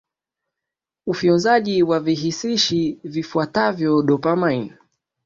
ufyonzwaji 1.07 1.83
wa 1.83 1.99
vihisishi 1.99 2.99
vifuatavyo 3.03 4.01
dopamine 4.01 4.73